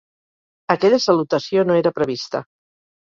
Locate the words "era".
1.83-1.93